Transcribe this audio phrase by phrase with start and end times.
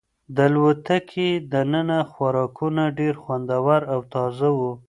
[0.35, 4.71] د الوتکې دننه خوراکونه ډېر خوندور او تازه وو.